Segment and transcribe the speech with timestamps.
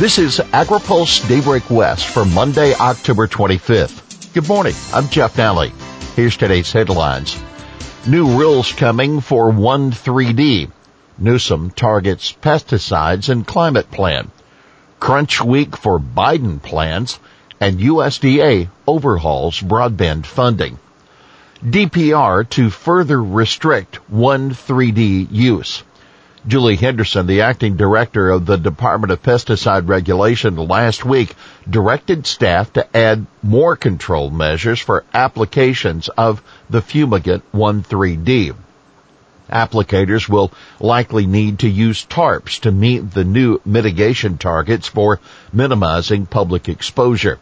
[0.00, 4.32] This is AgriPulse Daybreak West for Monday, October 25th.
[4.32, 4.72] Good morning.
[4.94, 5.72] I'm Jeff Nalley.
[6.16, 7.38] Here's today's headlines.
[8.06, 10.68] New rules coming for 1,3-D.
[11.18, 14.30] Newsom targets pesticides and climate plan.
[15.00, 17.18] Crunch week for Biden plans
[17.60, 20.78] and USDA overhauls broadband funding.
[21.62, 25.82] DPR to further restrict 1,3-D use.
[26.46, 31.34] Julie Henderson, the acting director of the Department of Pesticide Regulation last week,
[31.68, 38.52] directed staff to add more control measures for applications of the fumigant 1,3-D.
[39.50, 45.20] Applicators will likely need to use tarps to meet the new mitigation targets for
[45.52, 47.38] minimizing public exposure.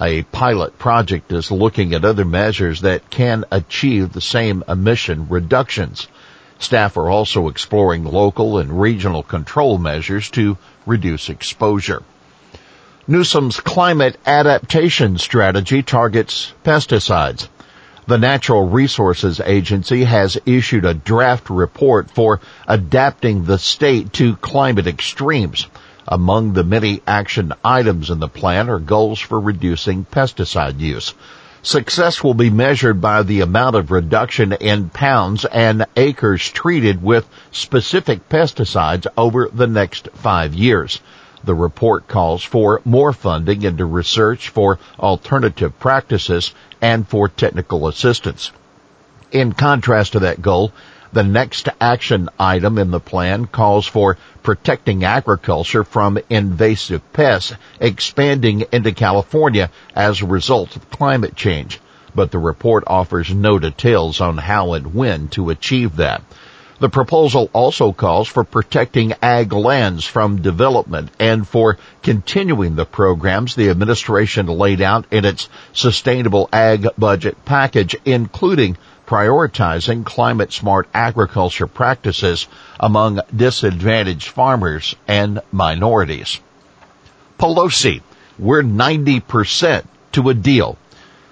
[0.00, 6.08] A pilot project is looking at other measures that can achieve the same emission reductions.
[6.60, 12.02] Staff are also exploring local and regional control measures to reduce exposure.
[13.08, 17.48] Newsom's climate adaptation strategy targets pesticides.
[18.06, 24.86] The Natural Resources Agency has issued a draft report for adapting the state to climate
[24.86, 25.66] extremes.
[26.06, 31.14] Among the many action items in the plan are goals for reducing pesticide use.
[31.62, 37.28] Success will be measured by the amount of reduction in pounds and acres treated with
[37.52, 41.00] specific pesticides over the next five years.
[41.44, 48.52] The report calls for more funding into research for alternative practices and for technical assistance.
[49.30, 50.72] In contrast to that goal,
[51.12, 58.64] the next action item in the plan calls for protecting agriculture from invasive pests expanding
[58.72, 61.80] into California as a result of climate change.
[62.14, 66.22] But the report offers no details on how and when to achieve that.
[66.80, 73.54] The proposal also calls for protecting ag lands from development and for continuing the programs
[73.54, 78.78] the administration laid out in its sustainable ag budget package, including
[79.10, 82.46] prioritizing climate smart agriculture practices
[82.78, 86.38] among disadvantaged farmers and minorities.
[87.36, 88.02] Pelosi,
[88.38, 90.78] we're 90% to a deal.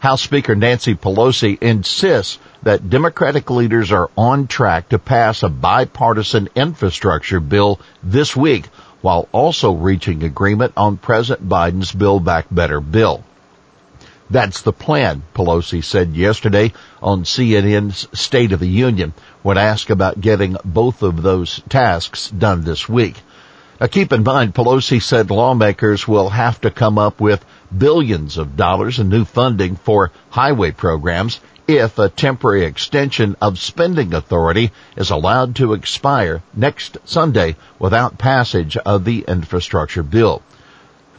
[0.00, 6.48] House Speaker Nancy Pelosi insists that Democratic leaders are on track to pass a bipartisan
[6.56, 8.66] infrastructure bill this week
[9.00, 13.22] while also reaching agreement on President Biden's Build Back Better bill.
[14.30, 20.20] That's the plan, Pelosi said yesterday on CNN's State of the Union when asked about
[20.20, 23.16] getting both of those tasks done this week.
[23.80, 27.44] Now keep in mind, Pelosi said lawmakers will have to come up with
[27.76, 34.14] billions of dollars in new funding for highway programs if a temporary extension of spending
[34.14, 40.42] authority is allowed to expire next Sunday without passage of the infrastructure bill.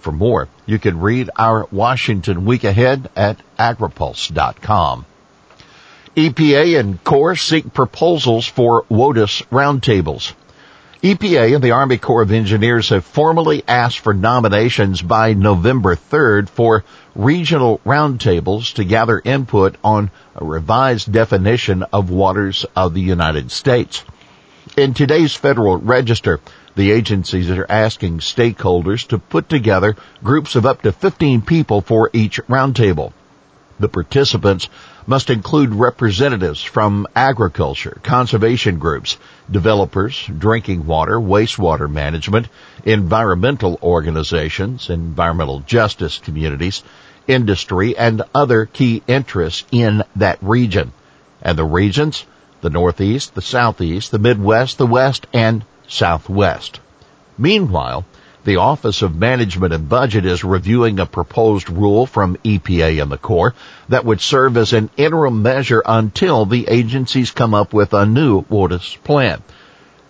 [0.02, 5.06] For more, you can read our Washington Week Ahead at agripulse.com.
[6.18, 10.34] EPA and Corps seek proposals for WOTUS roundtables.
[11.04, 16.50] EPA and the Army Corps of Engineers have formally asked for nominations by November 3rd
[16.50, 16.84] for
[17.16, 24.04] regional roundtables to gather input on a revised definition of waters of the United States.
[24.76, 26.40] In today's Federal Register,
[26.76, 32.10] the agencies are asking stakeholders to put together groups of up to 15 people for
[32.14, 33.14] each roundtable.
[33.80, 34.70] The participants
[35.08, 39.18] must include representatives from agriculture, conservation groups,
[39.50, 42.48] developers, drinking water, wastewater management,
[42.86, 46.84] environmental organizations, environmental justice communities,
[47.28, 50.92] industry, and other key interests in that region.
[51.42, 52.26] And the regions?
[52.62, 56.80] The Northeast, the Southeast, the Midwest, the West, and Southwest.
[57.38, 58.06] Meanwhile,
[58.44, 63.18] the Office of Management and Budget is reviewing a proposed rule from EPA and the
[63.18, 63.54] Corps
[63.90, 68.42] that would serve as an interim measure until the agencies come up with a new
[68.50, 69.44] WOTUS plan.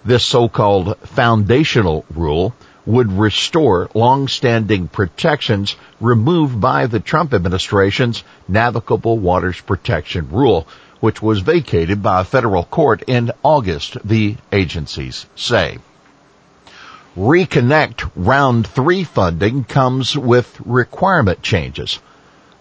[0.05, 2.55] This so-called foundational rule
[2.85, 10.67] would restore long-standing protections removed by the Trump administration's Navigable Waters Protection Rule,
[11.01, 15.77] which was vacated by a federal court in August, the agencies say.
[17.17, 21.99] Reconnect round three funding comes with requirement changes.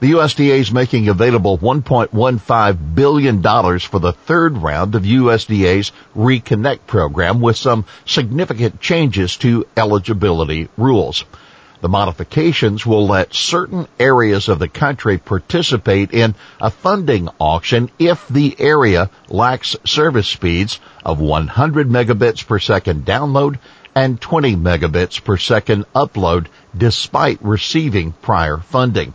[0.01, 7.41] The USDA is making available $1.15 billion for the third round of USDA's Reconnect program
[7.41, 11.25] with some significant changes to eligibility rules.
[11.81, 18.29] The modifications will let certain areas of the country participate in a funding auction if
[18.29, 23.59] the area lacks service speeds of 100 megabits per second download
[23.95, 26.47] and 20 megabits per second upload
[26.77, 29.15] despite receiving prior funding.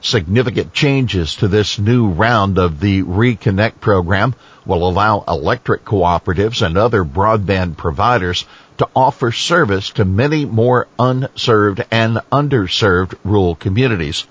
[0.00, 6.78] Significant changes to this new round of the Reconnect program will allow electric cooperatives and
[6.78, 8.44] other broadband providers
[8.78, 14.26] to offer service to many more unserved and underserved rural communities.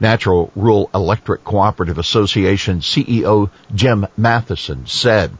[0.00, 5.36] National Rural Electric Cooperative Association CEO Jim Matheson said.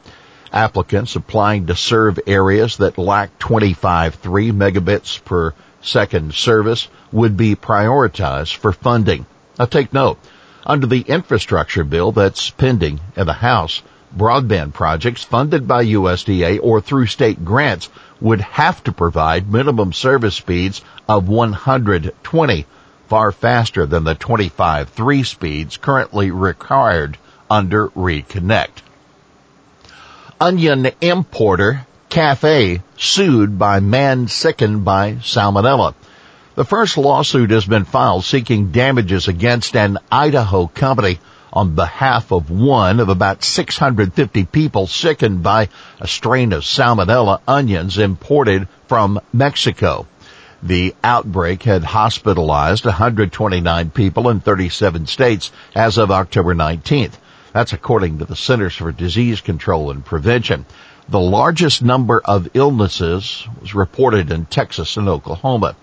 [0.52, 5.52] Applicants applying to serve areas that lack 25.3 megabits per
[5.82, 9.26] second service would be prioritized for funding.
[9.58, 10.18] Now take note,
[10.64, 13.82] under the infrastructure bill that's pending in the House,
[14.16, 17.88] broadband projects funded by USDA or through state grants
[18.20, 22.66] would have to provide minimum service speeds of 120,
[23.08, 27.16] far faster than the 25.3 speeds currently required
[27.50, 28.82] under Reconnect.
[30.40, 35.94] Onion importer Cafe sued by man sickened by salmonella.
[36.54, 41.20] The first lawsuit has been filed seeking damages against an Idaho company
[41.52, 45.68] on behalf of one of about 650 people sickened by
[46.00, 50.06] a strain of salmonella onions imported from Mexico.
[50.62, 57.12] The outbreak had hospitalized 129 people in 37 states as of October 19th.
[57.52, 60.66] That's according to the Centers for Disease Control and Prevention.
[61.08, 65.74] The largest number of illnesses was reported in Texas and Oklahoma.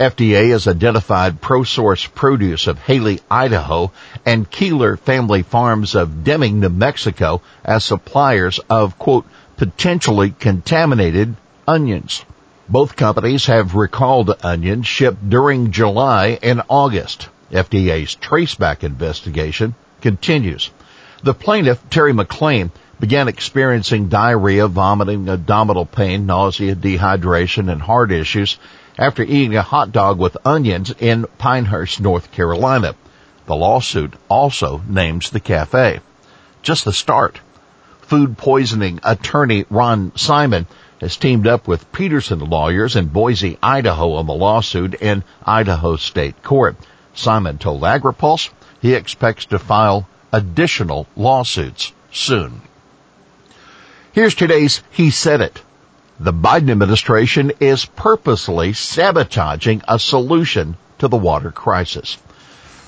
[0.00, 3.92] FDA has identified ProSource Produce of Hailey, Idaho
[4.24, 9.26] and Keeler Family Farms of Deming, New Mexico as suppliers of quote,
[9.58, 11.36] potentially contaminated
[11.68, 12.24] onions.
[12.66, 17.28] Both companies have recalled onions shipped during July and August.
[17.52, 20.70] FDA's traceback investigation continues.
[21.22, 28.56] The plaintiff, Terry McLean, began experiencing diarrhea, vomiting, abdominal pain, nausea, dehydration, and heart issues
[29.00, 32.94] after eating a hot dog with onions in Pinehurst, North Carolina.
[33.46, 36.00] The lawsuit also names the cafe.
[36.62, 37.40] Just the start.
[38.02, 40.66] Food poisoning attorney Ron Simon
[41.00, 46.42] has teamed up with Peterson lawyers in Boise, Idaho on the lawsuit in Idaho State
[46.42, 46.76] Court.
[47.14, 48.50] Simon told AgriPulse
[48.82, 52.60] he expects to file additional lawsuits soon.
[54.12, 55.62] Here's today's He Said It.
[56.22, 62.18] The Biden administration is purposely sabotaging a solution to the water crisis.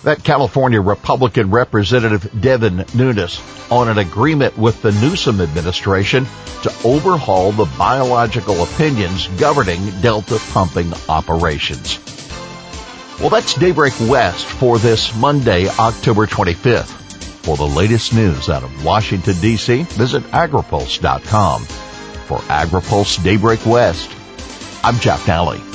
[0.03, 3.41] That California Republican Representative Devin Nunes
[3.71, 6.27] on an agreement with the Newsom administration
[6.65, 11.99] to overhaul the biological opinions governing Delta pumping operations.
[13.19, 16.99] Well, that's Daybreak West for this Monday, October 25th.
[17.47, 21.92] For the latest news out of Washington, D.C., visit agripulse.com.
[22.33, 24.11] For AgriPulse Daybreak West,
[24.83, 25.72] I'm Jeff Nalley.